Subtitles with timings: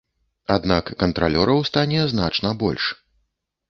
[0.55, 2.93] Аднак кантралёраў стане значна больш.